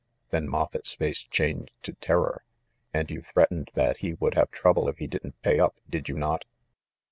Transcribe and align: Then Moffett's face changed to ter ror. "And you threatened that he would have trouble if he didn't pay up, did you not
Then 0.31 0.49
Moffett's 0.49 0.95
face 0.95 1.21
changed 1.21 1.75
to 1.83 1.93
ter 1.93 2.15
ror. 2.15 2.37
"And 2.91 3.11
you 3.11 3.21
threatened 3.21 3.69
that 3.75 3.97
he 3.97 4.15
would 4.15 4.33
have 4.33 4.49
trouble 4.49 4.89
if 4.89 4.97
he 4.97 5.05
didn't 5.05 5.39
pay 5.43 5.59
up, 5.59 5.75
did 5.87 6.09
you 6.09 6.17
not 6.17 6.45